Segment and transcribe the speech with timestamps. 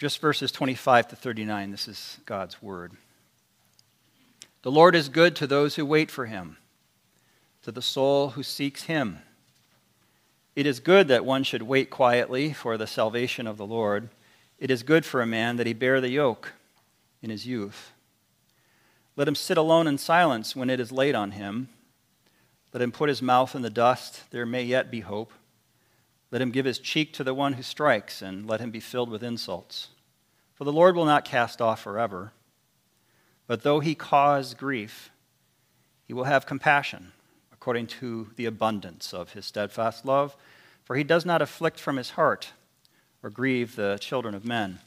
[0.00, 1.72] just verses 25 to 39.
[1.72, 2.92] This is God's word.
[4.62, 6.56] The Lord is good to those who wait for him,
[7.64, 9.18] to the soul who seeks him.
[10.56, 14.08] It is good that one should wait quietly for the salvation of the Lord.
[14.58, 16.54] It is good for a man that he bear the yoke
[17.20, 17.92] in his youth.
[19.16, 21.68] Let him sit alone in silence when it is laid on him.
[22.72, 25.30] Let him put his mouth in the dust, there may yet be hope.
[26.30, 29.10] Let him give his cheek to the one who strikes, and let him be filled
[29.10, 29.88] with insults.
[30.54, 32.32] For the Lord will not cast off forever.
[33.46, 35.10] But though he cause grief,
[36.06, 37.12] he will have compassion,
[37.52, 40.36] according to the abundance of his steadfast love.
[40.84, 42.52] For he does not afflict from his heart
[43.22, 44.78] or grieve the children of men.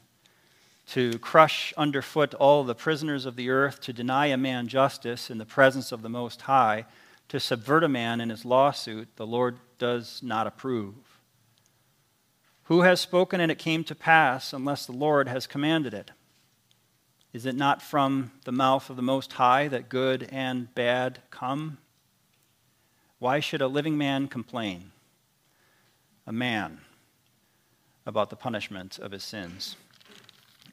[0.88, 5.38] To crush underfoot all the prisoners of the earth, to deny a man justice in
[5.38, 6.84] the presence of the Most High,
[7.28, 11.13] to subvert a man in his lawsuit, the Lord does not approve.
[12.64, 16.12] Who has spoken and it came to pass unless the Lord has commanded it?
[17.32, 21.78] Is it not from the mouth of the Most High that good and bad come?
[23.18, 24.92] Why should a living man complain?
[26.26, 26.80] A man
[28.06, 29.76] about the punishment of his sins.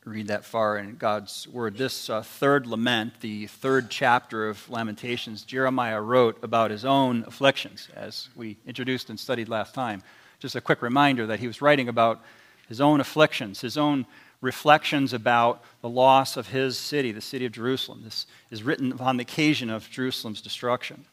[0.06, 1.78] Read that far in God's word.
[1.78, 7.90] This uh, third lament, the third chapter of Lamentations, Jeremiah wrote about his own afflictions,
[7.96, 10.02] as we introduced and studied last time
[10.42, 12.22] just a quick reminder that he was writing about
[12.68, 14.08] his own afflictions, his own
[14.42, 18.02] reflections about the loss of his city, the city of Jerusalem.
[18.04, 21.06] This is written on the occasion of Jerusalem's destruction.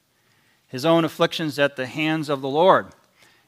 [0.66, 2.86] His own afflictions at the hands of the Lord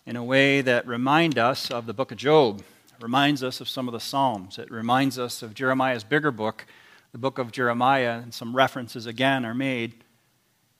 [0.04, 3.68] in a way that remind us of the book of Job, it reminds us of
[3.68, 4.58] some of the Psalms.
[4.58, 6.66] It reminds us of Jeremiah's bigger book,
[7.12, 10.04] the book of Jeremiah, and some references again are made,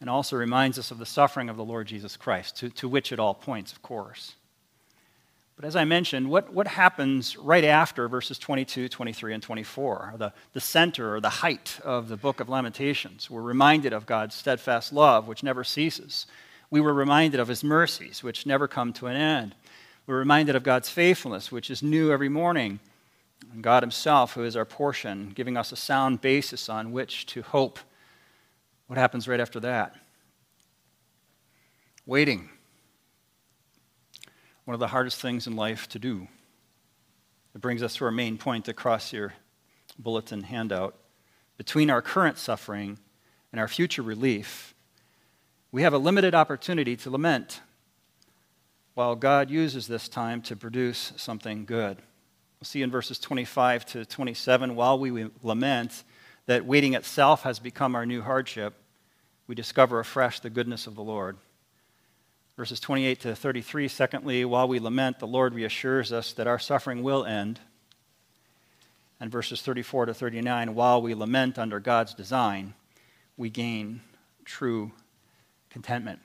[0.01, 3.13] and also reminds us of the suffering of the Lord Jesus Christ, to, to which
[3.13, 4.35] it all points, of course.
[5.61, 10.15] But as I mentioned, what, what happens right after verses 22, 23, and 24?
[10.17, 13.29] The, the center or the height of the book of Lamentations.
[13.29, 16.25] We're reminded of God's steadfast love, which never ceases.
[16.71, 19.55] We were reminded of his mercies, which never come to an end.
[20.07, 22.81] We're reminded of God's faithfulness, which is new every morning.
[23.53, 27.43] And God himself, who is our portion, giving us a sound basis on which to
[27.43, 27.79] hope.
[28.87, 29.95] What happens right after that?
[32.07, 32.49] Waiting
[34.65, 36.29] one of the hardest things in life to do.
[37.55, 39.35] It brings us to our main point across your
[39.99, 40.97] bulletin handout.
[41.57, 42.99] Between our current suffering
[43.53, 44.75] and our future relief,
[45.73, 47.61] we have a limited opportunity to lament,
[48.95, 51.99] while God uses this time to produce something good.
[52.61, 56.05] We'll see in verses 25 to 27, while we lament
[56.47, 58.75] that waiting itself has become our new hardship,
[59.47, 61.37] we discover afresh the goodness of the Lord.
[62.57, 67.03] Verses 28 to 33, secondly, while we lament, the Lord reassures us that our suffering
[67.03, 67.61] will end.
[69.19, 72.75] And verses 34 to 39, while we lament under God's design,
[73.37, 74.01] we gain
[74.45, 74.93] true
[75.71, 76.21] contentment.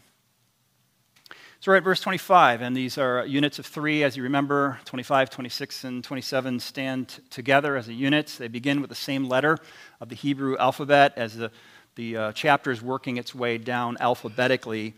[1.65, 4.03] So we're at verse 25, and these are units of three.
[4.03, 8.35] As you remember, 25, 26, and 27 stand together as a unit.
[8.37, 9.57] They begin with the same letter
[9.99, 11.51] of the Hebrew alphabet as the,
[11.95, 14.93] the uh, chapter is working its way down alphabetically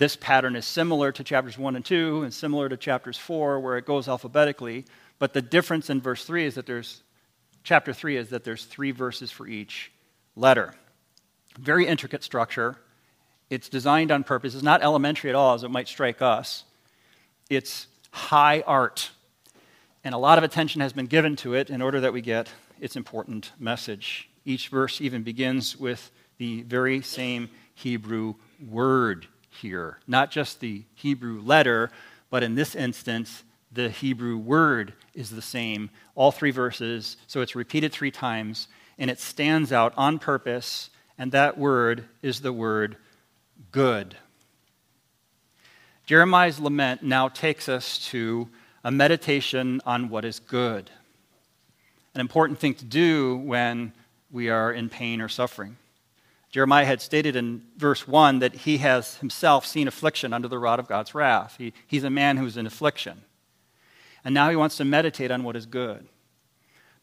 [0.00, 3.76] this pattern is similar to chapters 1 and 2 and similar to chapters 4 where
[3.76, 4.86] it goes alphabetically,
[5.18, 7.02] but the difference in verse 3 is that there's
[7.64, 9.92] chapter 3 is that there's 3 verses for each
[10.34, 10.72] letter.
[11.58, 12.78] Very intricate structure.
[13.50, 14.54] It's designed on purpose.
[14.54, 16.64] It's not elementary at all as it might strike us.
[17.50, 19.10] It's high art.
[20.02, 22.48] And a lot of attention has been given to it in order that we get
[22.80, 24.30] its important message.
[24.46, 28.36] Each verse even begins with the very same Hebrew
[28.66, 29.98] word here.
[30.06, 31.90] Not just the Hebrew letter,
[32.30, 35.90] but in this instance, the Hebrew word is the same.
[36.14, 38.68] All three verses, so it's repeated three times,
[38.98, 42.96] and it stands out on purpose, and that word is the word
[43.72, 44.16] good.
[46.06, 48.48] Jeremiah's lament now takes us to
[48.82, 50.90] a meditation on what is good.
[52.14, 53.92] An important thing to do when
[54.30, 55.76] we are in pain or suffering.
[56.50, 60.80] Jeremiah had stated in verse 1 that he has himself seen affliction under the rod
[60.80, 61.54] of God's wrath.
[61.58, 63.22] He, he's a man who's in affliction.
[64.24, 66.08] And now he wants to meditate on what is good.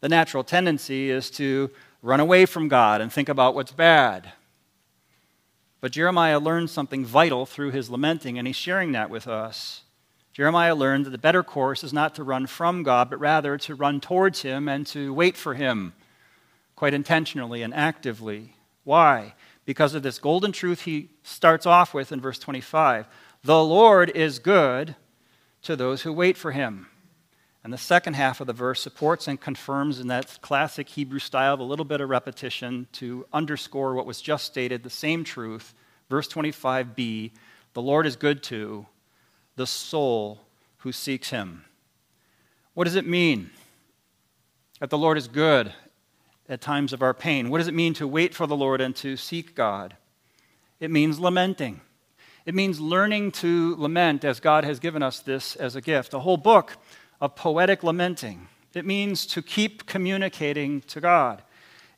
[0.01, 1.71] The natural tendency is to
[2.01, 4.31] run away from God and think about what's bad.
[5.79, 9.83] But Jeremiah learned something vital through his lamenting, and he's sharing that with us.
[10.33, 13.73] Jeremiah learned that the better course is not to run from God, but rather to
[13.73, 15.94] run towards Him and to wait for Him,
[16.75, 18.53] quite intentionally and actively.
[18.87, 19.33] Why?
[19.65, 23.05] Because of this golden truth he starts off with in verse 25
[23.43, 24.95] The Lord is good
[25.63, 26.87] to those who wait for him.
[27.65, 31.61] And the second half of the verse supports and confirms in that classic Hebrew style
[31.61, 35.73] a little bit of repetition to underscore what was just stated, the same truth.
[36.09, 37.31] Verse 25b
[37.73, 38.85] The Lord is good to
[39.57, 40.45] the soul
[40.77, 41.65] who seeks him.
[42.73, 43.49] What does it mean
[44.79, 45.73] that the Lord is good
[46.49, 47.49] at times of our pain?
[47.49, 49.95] What does it mean to wait for the Lord and to seek God?
[50.79, 51.81] It means lamenting.
[52.45, 56.13] It means learning to lament as God has given us this as a gift.
[56.13, 56.77] A whole book
[57.19, 58.47] of poetic lamenting.
[58.73, 61.41] It means to keep communicating to God.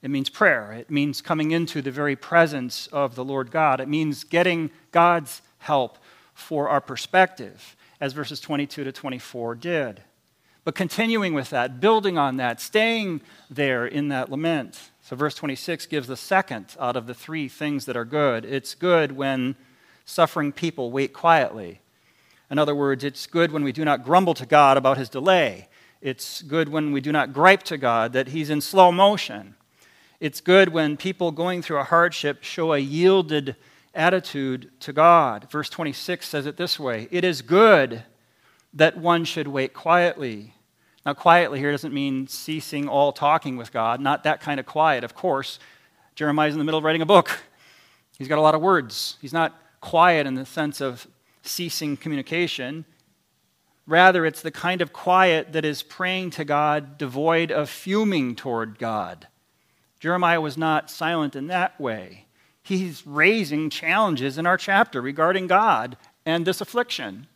[0.01, 0.71] It means prayer.
[0.71, 3.81] It means coming into the very presence of the Lord God.
[3.81, 5.97] It means getting God's help
[6.33, 10.01] for our perspective, as verses 22 to 24 did.
[10.63, 14.91] But continuing with that, building on that, staying there in that lament.
[15.01, 18.45] So, verse 26 gives the second out of the three things that are good.
[18.45, 19.55] It's good when
[20.05, 21.79] suffering people wait quietly.
[22.51, 25.67] In other words, it's good when we do not grumble to God about his delay.
[26.01, 29.55] It's good when we do not gripe to God that he's in slow motion.
[30.19, 33.55] It's good when people going through a hardship show a yielded
[33.93, 35.49] attitude to God.
[35.49, 38.03] Verse 26 says it this way It is good
[38.73, 40.53] that one should wait quietly.
[41.05, 45.03] Now, quietly here doesn't mean ceasing all talking with God, not that kind of quiet,
[45.03, 45.59] of course.
[46.15, 47.41] Jeremiah's in the middle of writing a book.
[48.17, 49.17] He's got a lot of words.
[49.21, 51.07] He's not quiet in the sense of
[51.41, 52.85] ceasing communication.
[53.87, 58.77] Rather, it's the kind of quiet that is praying to God, devoid of fuming toward
[58.77, 59.27] God.
[59.99, 62.25] Jeremiah was not silent in that way.
[62.61, 67.27] He's raising challenges in our chapter regarding God and this affliction.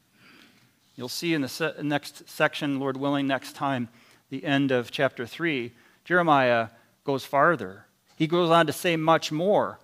[0.95, 3.90] You'll see in the se- next section, Lord willing, next time,
[4.30, 5.72] the end of chapter 3,
[6.06, 6.69] Jeremiah
[7.04, 7.86] goes farther.
[8.16, 9.80] He goes on to say much more.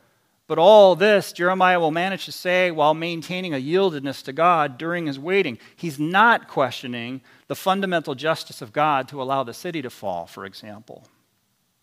[0.47, 5.05] But all this, Jeremiah will manage to say while maintaining a yieldedness to God during
[5.05, 5.59] his waiting.
[5.75, 10.45] He's not questioning the fundamental justice of God to allow the city to fall, for
[10.45, 11.05] example.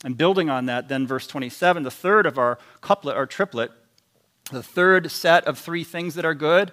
[0.05, 3.71] And building on that, then, verse 27, the third of our couplet, our triplet,
[4.51, 6.73] the third set of three things that are good,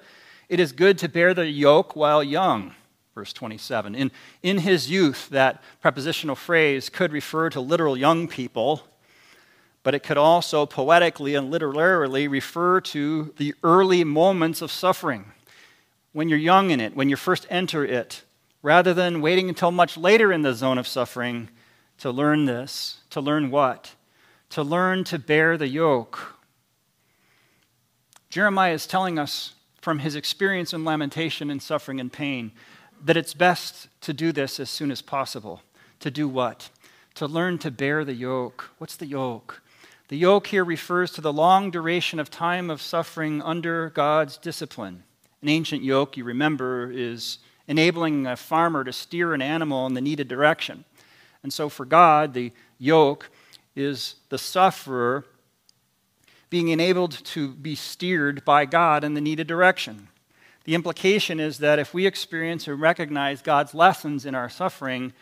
[0.50, 2.74] it is good to bear the yoke while young.
[3.16, 3.96] Verse 27.
[3.96, 4.12] In,
[4.42, 8.84] in his youth, that prepositional phrase could refer to literal young people
[9.84, 15.26] but it could also poetically and literarily refer to the early moments of suffering.
[16.14, 18.24] When you're young in it, when you first enter it,
[18.62, 21.50] rather than waiting until much later in the zone of suffering
[21.98, 23.02] to learn this.
[23.10, 23.94] To learn what?
[24.52, 26.38] To learn to bear the yoke.
[28.30, 29.54] Jeremiah is telling us
[29.84, 32.54] from his experience in lamentation and suffering and pain
[33.04, 35.62] that it's best to do this as soon as possible.
[36.00, 36.70] To do what?
[37.16, 38.72] To learn to bear the yoke.
[38.78, 39.62] What's the yoke?
[40.08, 45.04] The yoke here refers to the long duration of time of suffering under God's discipline.
[45.42, 50.02] An ancient yoke, you remember, is enabling a farmer to steer an animal in the
[50.02, 50.86] needed direction.
[51.44, 53.30] And so for God, the yoke
[53.76, 55.26] is the sufferer
[56.54, 60.08] being enabled to be steered by God in the needed direction.
[60.66, 65.14] The implication is that if we experience and recognize God's lessons in our suffering,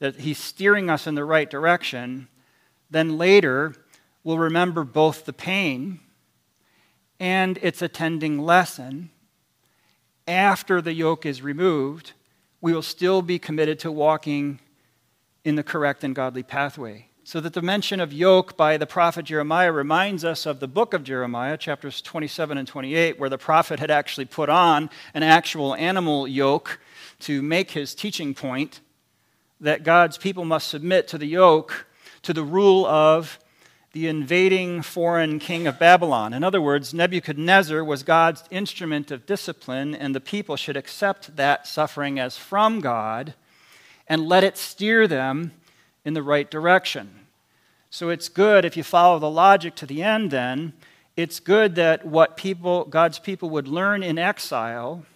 [0.00, 2.26] that He's steering us in the right direction,
[2.90, 3.76] then later
[4.24, 6.00] we'll remember both the pain
[7.20, 9.10] and its attending lesson.
[10.26, 12.14] After the yoke is removed,
[12.60, 14.58] we will still be committed to walking
[15.44, 17.10] in the correct and godly pathway.
[17.26, 20.92] So that the mention of yoke by the prophet Jeremiah reminds us of the book
[20.92, 25.74] of Jeremiah, chapters 27 and 28, where the prophet had actually put on an actual
[25.74, 26.78] animal yoke
[27.20, 28.82] to make his teaching point
[29.58, 31.86] that God's people must submit to the yoke,
[32.20, 33.38] to the rule of
[33.92, 36.34] the invading foreign king of Babylon.
[36.34, 41.66] In other words, Nebuchadnezzar was God's instrument of discipline, and the people should accept that
[41.66, 43.32] suffering as from God
[44.06, 45.52] and let it steer them
[46.04, 47.23] in the right direction.
[47.94, 50.72] So it's good if you follow the logic to the end, then,
[51.16, 55.06] it's good that what people, God's people would learn in exile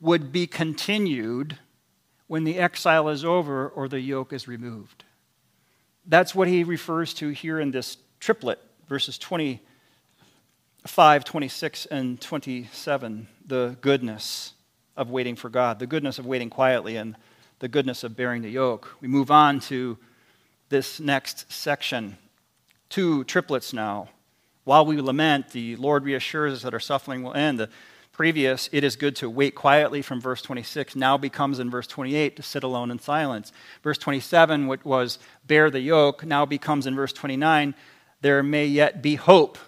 [0.00, 1.58] would be continued
[2.28, 5.02] when the exile is over or the yoke is removed.
[6.06, 13.76] That's what he refers to here in this triplet, verses 25, 26, and 27 the
[13.80, 14.52] goodness
[14.96, 17.16] of waiting for God, the goodness of waiting quietly, and
[17.58, 18.94] the goodness of bearing the yoke.
[19.00, 19.98] We move on to
[20.68, 22.18] this next section.
[22.88, 24.08] Two triplets now.
[24.64, 27.58] While we lament, the Lord reassures us that our suffering will end.
[27.58, 27.70] The
[28.12, 32.34] previous, it is good to wait quietly from verse 26, now becomes in verse 28
[32.36, 33.52] to sit alone in silence.
[33.82, 37.74] Verse 27, which was bear the yoke, now becomes in verse 29,
[38.22, 39.58] there may yet be hope.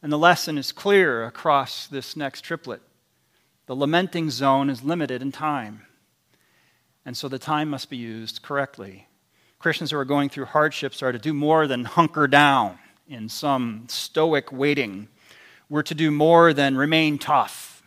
[0.00, 2.82] And the lesson is clear across this next triplet.
[3.66, 5.82] The lamenting zone is limited in time.
[7.04, 9.07] And so the time must be used correctly.
[9.58, 13.86] Christians who are going through hardships are to do more than hunker down in some
[13.88, 15.08] stoic waiting.
[15.68, 17.82] We're to do more than remain tough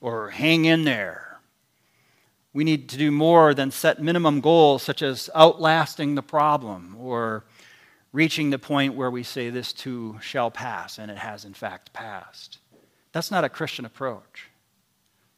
[0.00, 1.40] or hang in there.
[2.54, 7.44] We need to do more than set minimum goals such as outlasting the problem or
[8.12, 11.92] reaching the point where we say this too shall pass, and it has in fact
[11.92, 12.58] passed.
[13.12, 14.48] That's not a Christian approach.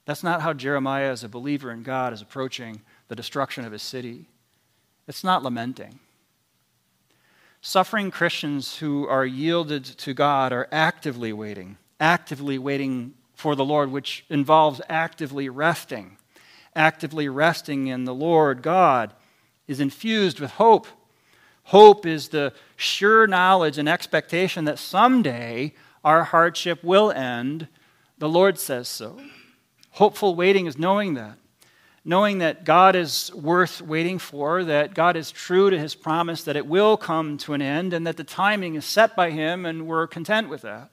[0.04, 3.82] That's not how Jeremiah, as a believer in God, is approaching the destruction of his
[3.82, 4.28] city.
[5.08, 5.98] It's not lamenting.
[7.62, 13.90] Suffering Christians who are yielded to God are actively waiting, actively waiting for the Lord,
[13.90, 16.16] which involves actively resting.
[16.74, 19.12] Actively resting in the Lord God
[19.66, 20.86] is infused with hope.
[21.64, 27.68] Hope is the sure knowledge and expectation that someday our hardship will end.
[28.18, 29.20] The Lord says so.
[29.92, 31.36] Hopeful waiting is knowing that
[32.04, 36.56] knowing that God is worth waiting for, that God is true to his promise, that
[36.56, 39.86] it will come to an end, and that the timing is set by him, and
[39.86, 40.90] we're content with that.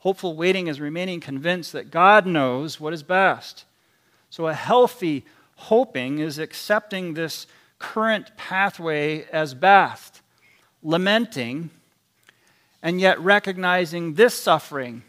[0.00, 3.64] Hopeful waiting is remaining convinced that God knows what is best.
[4.30, 5.24] So, a healthy
[5.56, 7.46] hoping is accepting this
[7.78, 10.22] current pathway as best,
[10.82, 11.70] lamenting,
[12.82, 15.04] and yet recognizing this suffering,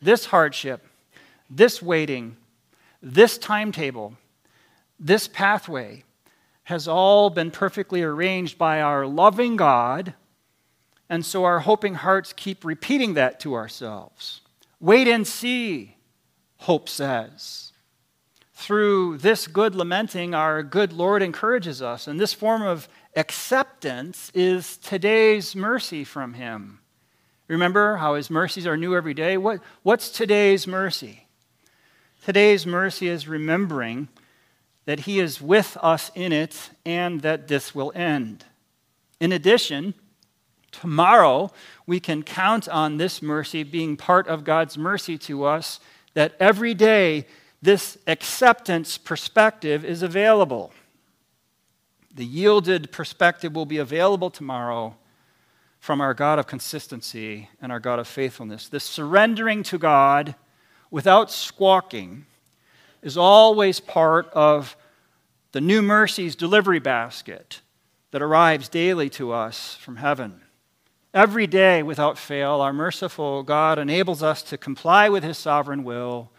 [0.00, 0.84] this hardship,
[1.48, 2.36] this waiting,
[3.00, 4.16] this timetable
[5.02, 6.04] this pathway
[6.64, 10.14] has all been perfectly arranged by our loving God,
[11.10, 14.40] and so our hoping hearts keep repeating that to ourselves.
[14.78, 15.96] Wait and see,
[16.58, 17.72] hope says.
[18.54, 24.76] Through this good lamenting, our good Lord encourages us, and this form of acceptance is
[24.76, 26.78] today's mercy from Him.
[27.48, 29.36] Remember how His mercies are new every day?
[29.36, 31.26] What, what's today's mercy?
[32.24, 34.08] Today's mercy is remembering
[34.84, 38.44] that He is with us in it and that this will end.
[39.20, 39.94] In addition,
[40.72, 41.52] tomorrow
[41.86, 45.78] we can count on this mercy being part of God's mercy to us,
[46.14, 47.26] that every day
[47.60, 50.72] this acceptance perspective is available.
[52.14, 54.96] The yielded perspective will be available tomorrow
[55.78, 58.68] from our God of consistency and our God of faithfulness.
[58.68, 60.34] This surrendering to God
[60.90, 62.26] without squawking
[63.02, 64.76] is always part of
[65.52, 67.60] the new mercies delivery basket
[68.12, 70.40] that arrives daily to us from heaven.
[71.14, 76.30] Every day, without fail, our merciful God enables us to comply with his sovereign will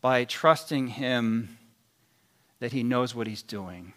[0.00, 1.56] by trusting him
[2.58, 3.92] that he knows what he's doing.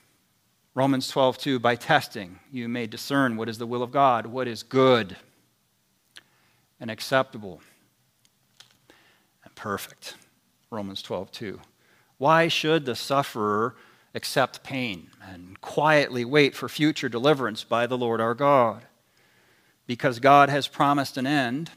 [0.76, 4.48] Romans 12, 2, by testing, you may discern what is the will of God, what
[4.48, 5.16] is good
[6.80, 7.62] and acceptable
[9.44, 10.16] and perfect.
[10.70, 11.60] Romans 12, 2.
[12.18, 13.76] Why should the sufferer
[14.14, 18.84] accept pain and quietly wait for future deliverance by the Lord our God?
[19.88, 21.72] Because God has promised an end,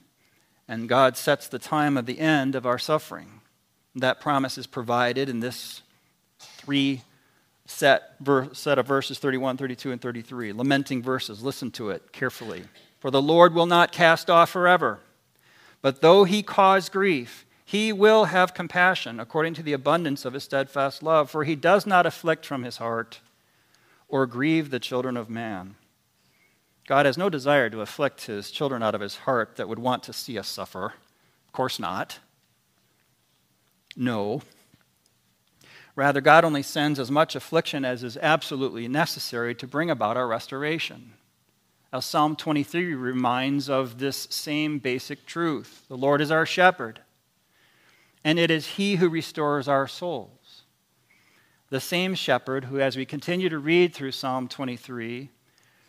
[0.66, 3.40] and God sets the time of the end of our suffering.
[3.94, 5.82] That promise is provided in this
[6.38, 7.02] three
[7.66, 8.14] set,
[8.52, 10.52] set of verses 31, 32, and 33.
[10.52, 11.42] Lamenting verses.
[11.42, 12.64] Listen to it carefully.
[12.98, 15.00] For the Lord will not cast off forever,
[15.82, 20.42] but though he cause grief, he will have compassion according to the abundance of his
[20.42, 23.20] steadfast love, for he does not afflict from his heart
[24.08, 25.74] or grieve the children of man.
[26.86, 30.02] God has no desire to afflict his children out of his heart that would want
[30.04, 30.94] to see us suffer.
[31.46, 32.20] Of course not.
[33.94, 34.40] No.
[35.94, 40.26] Rather, God only sends as much affliction as is absolutely necessary to bring about our
[40.26, 41.12] restoration.
[41.92, 47.00] Now, Psalm 23 reminds of this same basic truth The Lord is our shepherd
[48.24, 50.62] and it is He who restores our souls.
[51.70, 55.30] The same shepherd who, as we continue to read through Psalm 23,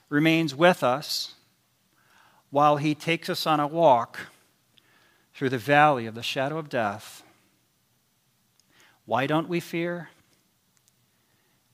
[0.10, 1.36] remains with us
[2.50, 4.20] while He takes us on a walk
[5.34, 7.24] through the valley of the shadow of death.
[9.06, 10.10] Why don't we fear?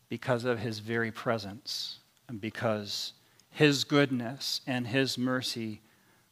[0.08, 3.14] Because of His very presence and because
[3.50, 5.82] His goodness and His mercy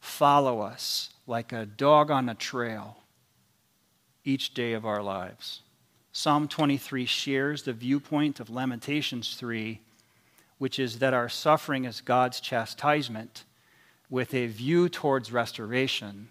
[0.00, 2.98] follow us like a dog on a trail
[4.24, 5.60] each day of our lives.
[6.12, 9.80] Psalm 23 shares the viewpoint of Lamentations 3,
[10.58, 13.44] which is that our suffering is God's chastisement
[14.08, 16.28] with a view towards restoration,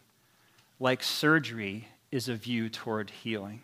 [0.80, 3.62] like surgery is a view toward healing.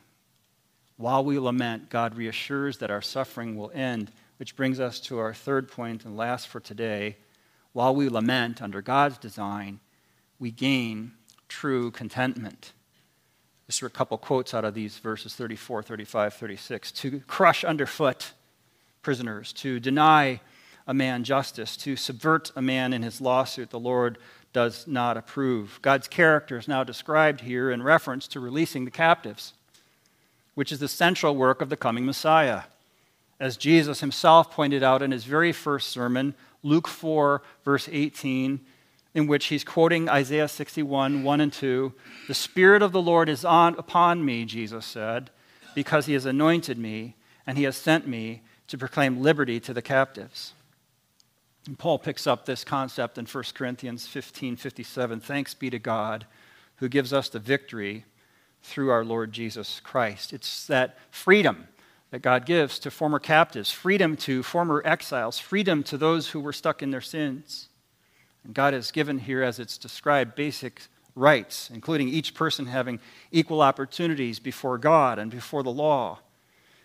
[0.97, 5.33] While we lament, God reassures that our suffering will end, which brings us to our
[5.33, 7.15] third point and last for today.
[7.71, 9.79] While we lament under God's design,
[10.39, 11.13] we gain
[11.47, 12.73] true contentment.
[13.69, 16.91] Just a couple quotes out of these verses 34, 35, 36.
[16.91, 18.31] To crush underfoot
[19.03, 20.41] prisoners, to deny
[20.87, 23.69] a man justice, to subvert a man in his lawsuit.
[23.69, 24.17] The Lord
[24.53, 25.77] does not approve.
[25.83, 29.53] God's character is now described here in reference to releasing the captives,
[30.55, 32.63] which is the central work of the coming Messiah.
[33.39, 36.33] As Jesus himself pointed out in his very first sermon,
[36.63, 38.61] Luke 4, verse 18,
[39.13, 41.93] in which he's quoting Isaiah 61, 1 and 2.
[42.27, 45.31] The Spirit of the Lord is on, upon me, Jesus said,
[45.73, 47.15] because he has anointed me,
[47.47, 50.53] and he has sent me to proclaim liberty to the captives.
[51.65, 55.19] And Paul picks up this concept in 1 Corinthians 15 57.
[55.19, 56.25] Thanks be to God
[56.77, 58.05] who gives us the victory
[58.61, 60.33] through our Lord Jesus Christ.
[60.33, 61.67] It's that freedom
[62.11, 66.53] that God gives to former captives, freedom to former exiles, freedom to those who were
[66.53, 67.68] stuck in their sins.
[68.43, 70.81] And God has given here, as it's described, basic
[71.15, 72.99] rights, including each person having
[73.31, 76.19] equal opportunities before God and before the law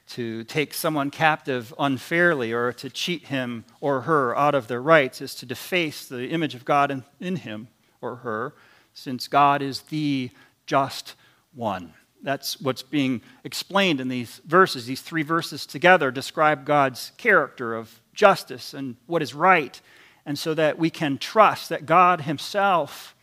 [0.07, 5.21] to take someone captive unfairly or to cheat him or her out of their rights
[5.21, 7.69] is to deface the image of God in, in him
[8.01, 8.55] or her,
[8.93, 10.31] since God is the
[10.67, 11.15] just
[11.55, 11.95] one.
[12.23, 14.87] That's what's being explained in these verses.
[14.87, 19.81] These three verses together describe God's character of justice and what is right,
[20.26, 23.14] and so that we can trust that God Himself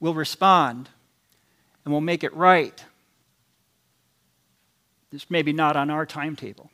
[0.00, 0.88] will respond
[1.84, 2.84] and will make it right
[5.12, 6.70] this may be not on our timetable.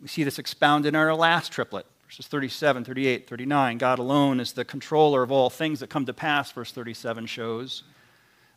[0.00, 3.78] We see this expounded in our last triplet, verses 37, 38, 39.
[3.78, 7.82] God alone is the controller of all things that come to pass, verse 37 shows.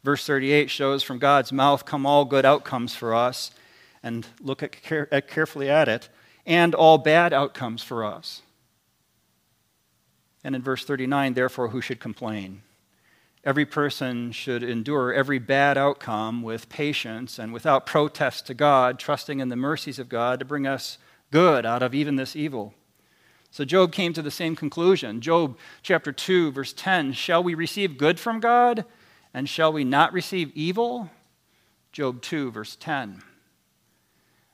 [0.04, 3.52] Verse 38 shows from God's mouth come all good outcomes for us,
[4.02, 4.78] and look at,
[5.12, 6.08] at carefully at it,
[6.46, 8.42] and all bad outcomes for us.
[10.44, 12.62] And in verse 39, therefore, who should complain?
[13.44, 19.40] Every person should endure every bad outcome with patience and without protest to God, trusting
[19.40, 21.00] in the mercies of God to bring us
[21.32, 22.74] good out of even this evil.
[23.50, 25.22] So Job came to the same conclusion.
[25.22, 28.86] Job chapter 2, verse 10 Shall we receive good from God,
[29.34, 31.10] and shall we not receive evil?
[31.92, 33.24] Job 2, verse 10.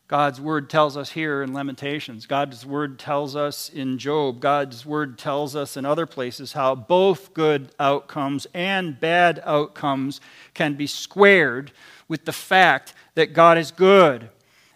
[0.08, 2.26] God's word tells us here in Lamentations.
[2.26, 4.40] God's word tells us in Job.
[4.40, 10.22] God's word tells us in other places how both good outcomes and bad outcomes
[10.54, 11.74] can be squared
[12.08, 14.30] with the fact that God is good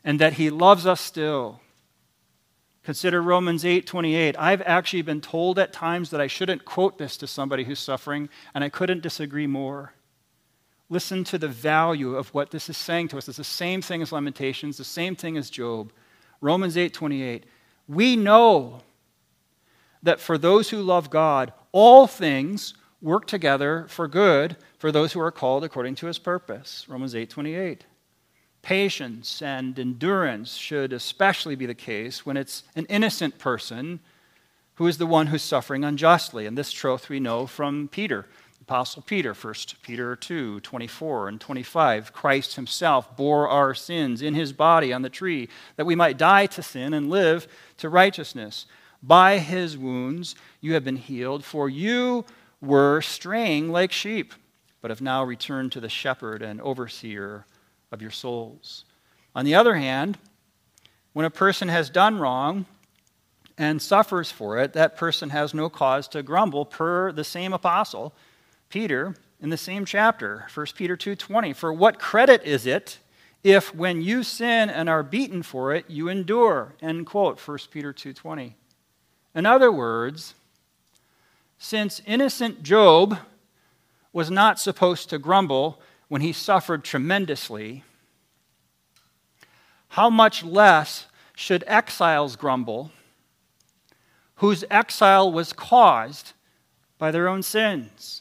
[0.03, 1.61] and that he loves us still.
[2.83, 4.35] Consider Romans 8:28.
[4.37, 8.27] I've actually been told at times that I shouldn't quote this to somebody who's suffering,
[8.53, 9.93] and I couldn't disagree more.
[10.91, 13.29] Listen to the value of what this is saying to us.
[13.29, 15.93] It's the same thing as Lamentations, the same thing as Job.
[16.41, 17.45] Romans 8:28.
[17.87, 18.81] We know
[20.03, 25.21] that for those who love God, all things work together for good for those who
[25.21, 26.85] are called according to his purpose.
[26.89, 27.85] Romans 8:28.
[28.61, 34.01] Patience and endurance should especially be the case when it's an innocent person
[34.75, 36.45] who is the one who's suffering unjustly.
[36.45, 38.27] And this truth we know from Peter.
[38.61, 42.13] Apostle Peter, 1 Peter 2 24 and 25.
[42.13, 46.45] Christ himself bore our sins in his body on the tree, that we might die
[46.45, 47.47] to sin and live
[47.77, 48.67] to righteousness.
[49.01, 52.23] By his wounds you have been healed, for you
[52.61, 54.31] were straying like sheep,
[54.79, 57.47] but have now returned to the shepherd and overseer
[57.91, 58.85] of your souls.
[59.35, 60.19] On the other hand,
[61.13, 62.67] when a person has done wrong,
[63.57, 68.13] and suffers for it, that person has no cause to grumble, per the same apostle
[68.71, 72.99] Peter in the same chapter, 1 Peter 2:20, "For what credit is it
[73.43, 77.93] if when you sin and are beaten for it, you endure?" End quote, 1 Peter
[77.93, 78.55] 2:20.
[79.35, 80.33] In other words,
[81.57, 83.19] since innocent Job
[84.13, 87.83] was not supposed to grumble when he suffered tremendously,
[89.89, 92.91] how much less should exiles grumble
[94.35, 96.33] whose exile was caused
[96.97, 98.20] by their own sins?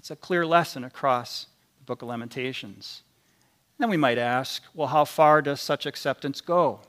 [0.00, 3.02] That's a clear lesson across the book of Lamentations.
[3.76, 6.80] Then we might ask, well, how far does such acceptance go?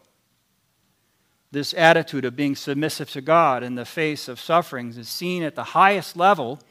[1.52, 5.56] This attitude of being submissive to God in the face of sufferings is seen at
[5.56, 6.62] the highest level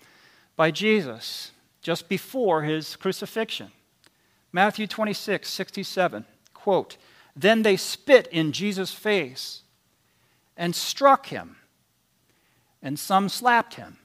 [0.57, 1.50] by Jesus
[1.83, 3.70] just before his crucifixion.
[4.50, 6.24] Matthew 26, 67,
[6.55, 6.96] quote,
[7.37, 9.61] Then they spit in Jesus' face
[10.57, 11.57] and struck him,
[12.83, 13.98] and some slapped him.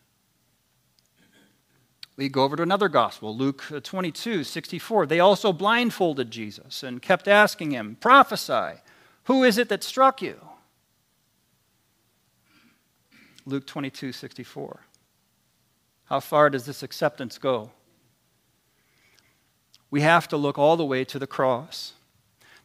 [2.17, 5.05] We go over to another gospel, Luke uh, 22, 64.
[5.05, 8.79] They also blindfolded Jesus and kept asking him, Prophesy,
[9.25, 10.39] who is it that struck you?
[13.45, 14.79] Luke 22, 64.
[16.05, 17.71] How far does this acceptance go?
[19.91, 21.93] We have to look all the way to the cross.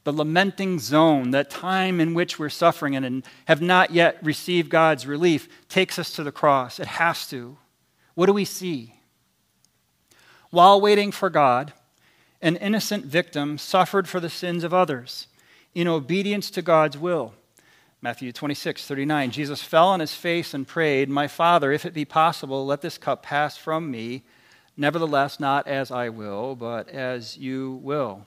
[0.02, 5.06] the lamenting zone, that time in which we're suffering and have not yet received God's
[5.06, 6.80] relief, takes us to the cross.
[6.80, 7.58] It has to.
[8.14, 8.99] What do we see?
[10.50, 11.72] While waiting for God,
[12.42, 15.28] an innocent victim suffered for the sins of others
[15.74, 17.34] in obedience to God's will.
[18.02, 19.30] Matthew 26, 39.
[19.30, 22.98] Jesus fell on his face and prayed, My Father, if it be possible, let this
[22.98, 24.24] cup pass from me.
[24.76, 28.26] Nevertheless, not as I will, but as you will.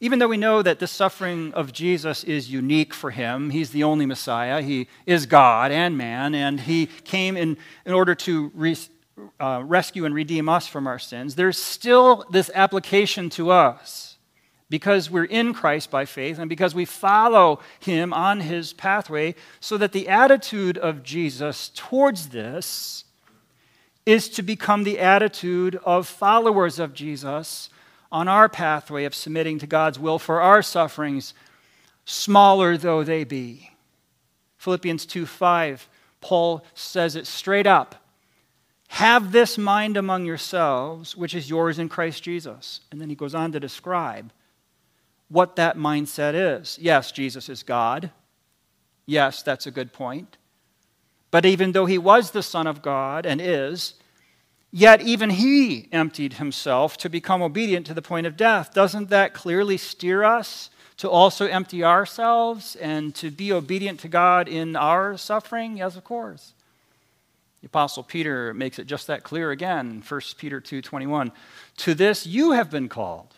[0.00, 3.82] Even though we know that the suffering of Jesus is unique for him, he's the
[3.82, 8.76] only Messiah, he is God and man, and he came in, in order to re,
[9.40, 14.16] uh, rescue and redeem us from our sins, there's still this application to us
[14.70, 19.78] because we're in Christ by faith and because we follow him on his pathway, so
[19.78, 23.04] that the attitude of Jesus towards this
[24.04, 27.70] is to become the attitude of followers of Jesus
[28.10, 31.34] on our pathway of submitting to God's will for our sufferings,
[32.04, 33.70] smaller though they be.
[34.58, 35.88] Philippians 2 5,
[36.20, 37.96] Paul says it straight up.
[38.88, 42.80] Have this mind among yourselves, which is yours in Christ Jesus.
[42.90, 44.32] And then he goes on to describe
[45.28, 46.78] what that mindset is.
[46.80, 48.10] Yes, Jesus is God.
[49.06, 50.36] Yes, that's a good point.
[51.30, 53.94] But even though he was the Son of God and is,
[54.70, 58.74] Yet even he emptied himself to become obedient to the point of death.
[58.74, 64.46] Doesn't that clearly steer us to also empty ourselves and to be obedient to God
[64.48, 65.78] in our suffering?
[65.78, 66.52] Yes, of course.
[67.60, 71.32] The apostle Peter makes it just that clear again, 1 Peter 2:21.
[71.78, 73.34] To this you have been called,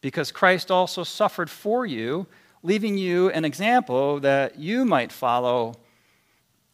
[0.00, 2.26] because Christ also suffered for you,
[2.62, 5.74] leaving you an example that you might follow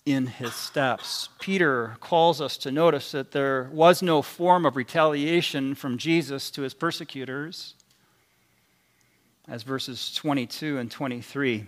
[0.06, 1.28] in his steps.
[1.38, 6.62] Peter calls us to notice that there was no form of retaliation from Jesus to
[6.62, 7.74] his persecutors,
[9.46, 11.66] as verses 22 and 23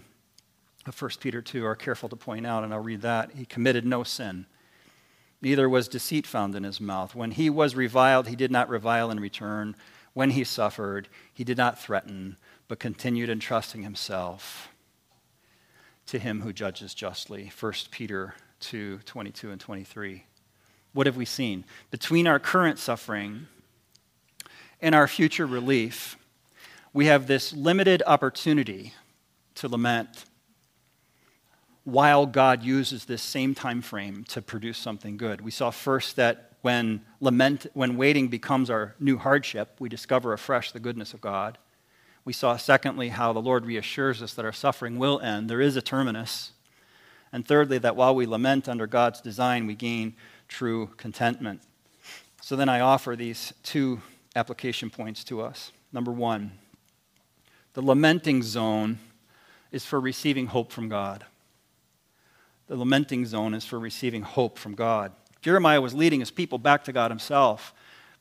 [0.86, 3.32] of 1 Peter 2 are careful to point out, and I'll read that.
[3.32, 4.46] He committed no sin.
[5.42, 7.14] Neither was deceit found in his mouth.
[7.14, 9.76] When he was reviled, he did not revile in return.
[10.14, 12.36] When he suffered, he did not threaten,
[12.68, 14.68] but continued entrusting himself
[16.06, 17.52] to him who judges justly.
[17.58, 20.24] 1 Peter 2 22 and 23.
[20.92, 21.64] What have we seen?
[21.90, 23.48] Between our current suffering
[24.80, 26.16] and our future relief,
[26.92, 28.94] we have this limited opportunity
[29.56, 30.24] to lament
[31.86, 35.40] while God uses this same time frame to produce something good.
[35.40, 40.72] We saw first that when lament when waiting becomes our new hardship, we discover afresh
[40.72, 41.58] the goodness of God.
[42.24, 45.48] We saw, secondly, how the Lord reassures us that our suffering will end.
[45.48, 46.50] There is a terminus.
[47.32, 50.16] And thirdly, that while we lament under God's design, we gain
[50.48, 51.62] true contentment.
[52.42, 54.02] So then I offer these two
[54.34, 55.70] application points to us.
[55.92, 56.50] Number one,
[57.74, 58.98] the lamenting zone
[59.70, 61.24] is for receiving hope from God.
[62.68, 65.12] The lamenting zone is for receiving hope from God.
[65.40, 67.72] Jeremiah was leading his people back to God himself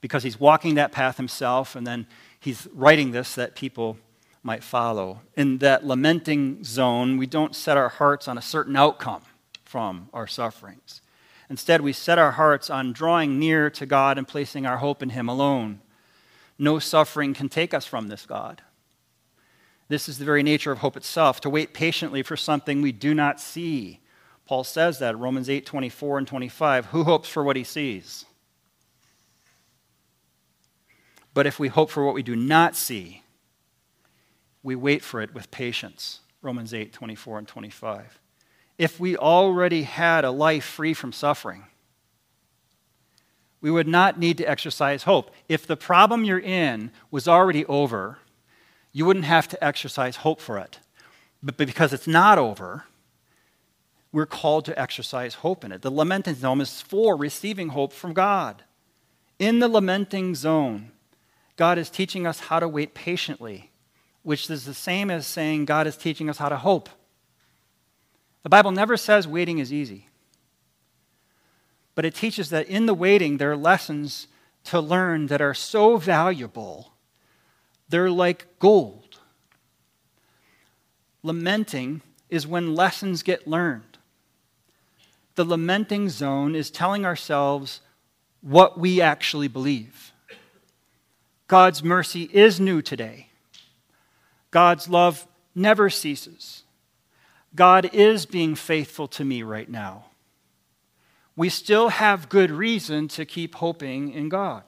[0.02, 2.06] because he's walking that path himself, and then
[2.40, 3.98] he's writing this that people
[4.44, 5.22] might follow.
[5.36, 9.24] In that lamenting zone, we don't set our hearts on a certain outcome
[9.64, 11.02] from our sufferings.
[11.50, 15.10] Instead, we set our hearts on drawing near to God and placing our hope in
[15.10, 15.82] Him alone.
[16.60, 18.62] No suffering can take us from this God.
[19.88, 23.16] This is the very nature of hope itself, to wait patiently for something we do
[23.16, 24.02] not see.
[24.46, 26.86] Paul says that Romans 8 24 and 25.
[26.88, 28.26] Who hopes for what he sees?
[31.34, 33.24] But if we hope for what we do not see,
[34.64, 36.22] we wait for it with patience.
[36.42, 38.20] Romans 8, 24 and 25.
[38.78, 41.66] If we already had a life free from suffering,
[43.62, 45.32] we would not need to exercise hope.
[45.50, 48.20] If the problem you're in was already over,
[48.94, 50.80] you wouldn't have to exercise hope for it.
[51.42, 52.86] But because it's not over,
[54.16, 55.82] we're called to exercise hope in it.
[55.82, 58.64] The lamenting zone is for receiving hope from God.
[59.40, 60.94] In the lamenting zone,
[61.58, 63.72] God is teaching us how to wait patiently,
[64.24, 66.88] which is the same as saying God is teaching us how to hope.
[68.44, 70.08] The Bible never says waiting is easy,
[71.94, 74.28] but it teaches that in the waiting, there are lessons
[74.64, 76.94] to learn that are so valuable,
[77.90, 79.20] they're like gold.
[81.22, 83.95] Lamenting is when lessons get learned.
[85.36, 87.82] The lamenting zone is telling ourselves
[88.42, 90.12] what we actually believe.
[91.48, 93.28] God's mercy is new today.
[94.52, 96.64] God's love never ceases.
[97.54, 100.06] God is being faithful to me right now.
[101.36, 104.64] We still have good reason to keep hoping in God.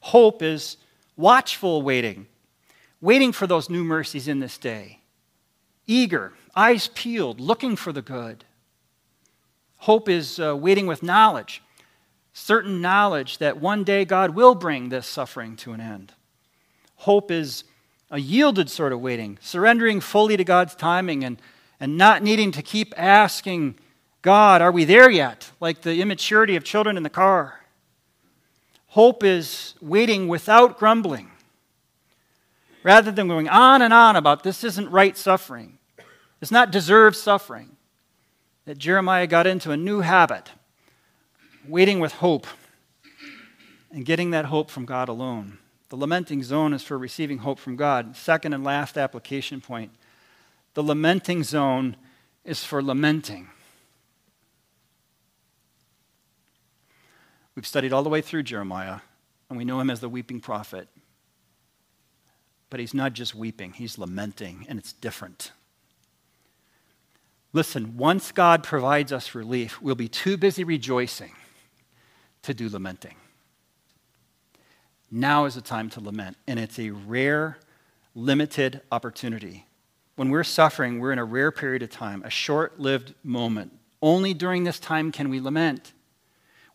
[0.00, 0.78] Hope is
[1.16, 2.26] watchful waiting.
[3.00, 5.00] waiting for those new mercies in this day,
[5.86, 8.44] eager, eyes peeled, looking for the good.
[9.80, 11.62] Hope is uh, waiting with knowledge,
[12.34, 16.12] certain knowledge that one day God will bring this suffering to an end.
[16.96, 17.64] Hope is
[18.10, 21.40] a yielded sort of waiting, surrendering fully to God's timing and,
[21.80, 23.74] and not needing to keep asking
[24.20, 25.50] God, are we there yet?
[25.60, 27.60] Like the immaturity of children in the car.
[28.88, 31.30] Hope is waiting without grumbling.
[32.82, 35.78] Rather than going on and on about this isn't right suffering,
[36.42, 37.76] it's not deserved suffering,
[38.70, 40.52] that Jeremiah got into a new habit,
[41.66, 42.46] waiting with hope
[43.90, 45.58] and getting that hope from God alone.
[45.88, 48.14] The lamenting zone is for receiving hope from God.
[48.14, 49.90] Second and last application point
[50.74, 51.96] the lamenting zone
[52.44, 53.48] is for lamenting.
[57.56, 59.00] We've studied all the way through Jeremiah,
[59.48, 60.86] and we know him as the weeping prophet.
[62.70, 65.50] But he's not just weeping, he's lamenting, and it's different.
[67.52, 71.32] Listen, once God provides us relief, we'll be too busy rejoicing
[72.42, 73.16] to do lamenting.
[75.10, 77.58] Now is the time to lament, and it's a rare,
[78.14, 79.66] limited opportunity.
[80.14, 83.72] When we're suffering, we're in a rare period of time, a short lived moment.
[84.00, 85.92] Only during this time can we lament.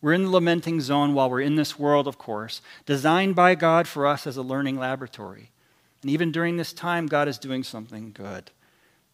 [0.01, 3.87] We're in the lamenting zone while we're in this world, of course, designed by God
[3.87, 5.51] for us as a learning laboratory.
[6.01, 8.51] And even during this time, God is doing something good.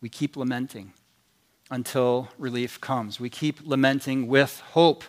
[0.02, 0.94] We keep lamenting
[1.72, 3.20] until relief comes.
[3.20, 5.06] We keep lamenting with hope.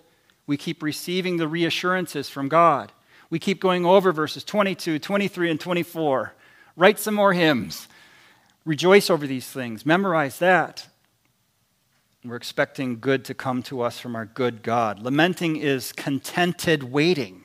[0.47, 2.93] We keep receiving the reassurances from God.
[3.29, 6.35] We keep going over verses 22, 23, and 24.
[6.77, 7.89] Write some more hymns.
[8.65, 9.85] Rejoice over these things.
[9.85, 10.87] Memorize that.
[12.25, 15.01] We're expecting good to come to us from our good God.
[15.01, 17.43] Lamenting is contented waiting.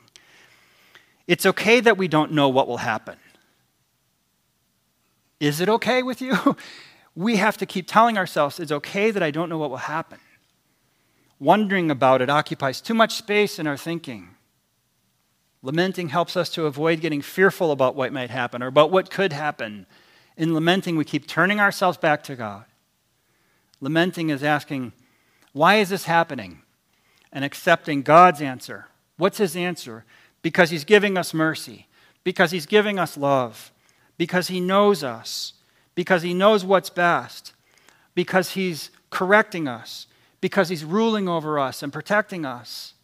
[1.26, 3.16] It's okay that we don't know what will happen.
[5.40, 6.56] Is it okay with you?
[7.18, 10.20] We have to keep telling ourselves it's okay that I don't know what will happen.
[11.40, 14.36] Wondering about it occupies too much space in our thinking.
[15.60, 19.32] Lamenting helps us to avoid getting fearful about what might happen or about what could
[19.32, 19.84] happen.
[20.36, 22.66] In lamenting, we keep turning ourselves back to God.
[23.80, 24.92] Lamenting is asking,
[25.52, 26.62] Why is this happening?
[27.32, 28.86] and accepting God's answer.
[29.16, 30.04] What's His answer?
[30.40, 31.88] Because He's giving us mercy,
[32.22, 33.72] because He's giving us love,
[34.16, 35.54] because He knows us,
[35.98, 37.54] because He knows what's best,
[38.14, 40.06] because He's correcting us,
[40.40, 42.94] because He's ruling over us and protecting us,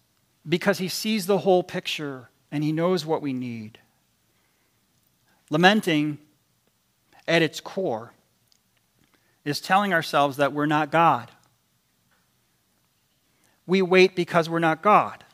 [0.49, 3.81] because He sees the whole picture and He knows what we need.
[5.51, 6.19] Lamenting,
[7.27, 8.13] at its core,
[9.45, 11.33] is telling ourselves that we're not God.
[13.67, 15.25] We wait because we're not God.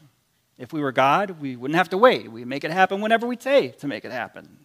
[0.56, 2.32] If we were God, we wouldn't have to wait.
[2.32, 4.64] We make it happen whenever we say to make it happen.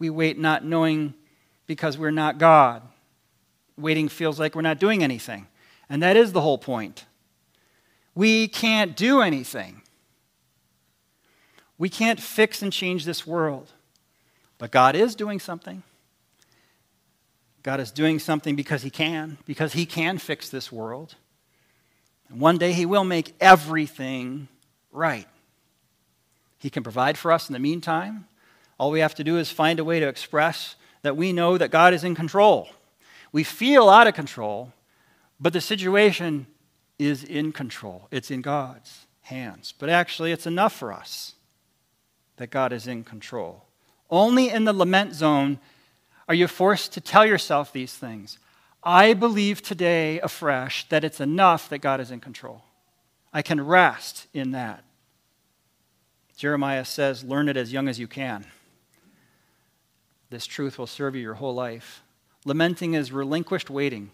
[0.00, 1.12] We wait not knowing
[1.66, 2.82] because we're not God.
[3.76, 5.46] Waiting feels like we're not doing anything.
[5.88, 7.04] And that is the whole point.
[8.14, 9.82] We can't do anything.
[11.78, 13.70] We can't fix and change this world.
[14.58, 15.82] But God is doing something.
[17.62, 21.16] God is doing something because He can, because He can fix this world.
[22.28, 24.48] And one day He will make everything
[24.92, 25.26] right.
[26.58, 28.26] He can provide for us in the meantime.
[28.78, 30.76] All we have to do is find a way to express
[31.06, 32.68] that we know that God is in control.
[33.30, 34.72] We feel out of control,
[35.38, 36.48] but the situation
[36.98, 38.08] is in control.
[38.10, 39.72] It's in God's hands.
[39.78, 41.34] But actually, it's enough for us
[42.38, 43.66] that God is in control.
[44.10, 45.60] Only in the lament zone
[46.28, 48.40] are you forced to tell yourself these things.
[48.82, 52.62] I believe today afresh that it's enough that God is in control.
[53.32, 54.82] I can rest in that.
[56.36, 58.44] Jeremiah says, Learn it as young as you can.
[60.36, 62.02] This truth will serve you your whole life.
[62.44, 64.10] Lamenting is relinquished waiting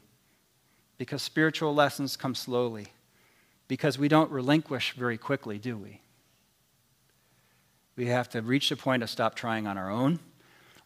[0.96, 2.92] because spiritual lessons come slowly,
[3.66, 6.00] because we don't relinquish very quickly, do we?
[7.96, 10.20] We have to reach the point of stop trying on our own.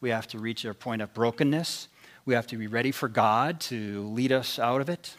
[0.01, 1.89] We have to reach a point of brokenness.
[2.25, 5.17] We have to be ready for God to lead us out of it.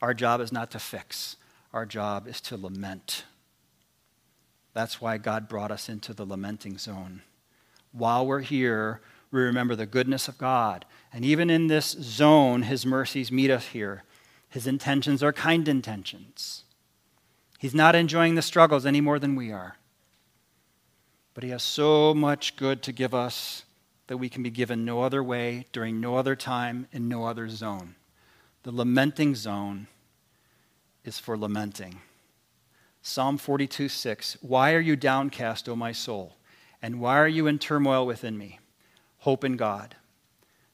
[0.00, 1.36] Our job is not to fix,
[1.74, 3.24] our job is to lament.
[4.72, 7.20] That's why God brought us into the lamenting zone.
[7.92, 10.84] While we're here, we remember the goodness of God.
[11.12, 14.04] And even in this zone, His mercies meet us here.
[14.48, 16.64] His intentions are kind intentions.
[17.58, 19.76] He's not enjoying the struggles any more than we are.
[21.34, 23.64] But He has so much good to give us
[24.06, 27.48] that we can be given no other way, during no other time, in no other
[27.48, 27.94] zone.
[28.62, 29.86] The lamenting zone
[31.04, 32.00] is for lamenting.
[33.02, 36.36] Psalm 42 6 Why are you downcast, O my soul?
[36.80, 38.60] And why are you in turmoil within me?
[39.20, 39.96] Hope in God,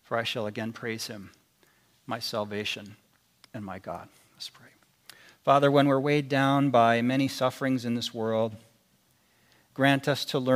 [0.02, 1.30] for I shall again praise him,
[2.06, 2.96] my salvation
[3.52, 4.08] and my God.
[4.34, 4.66] Let's pray.
[5.44, 8.56] Father, when we're weighed down by many sufferings in this world,
[9.72, 10.52] grant us to learn.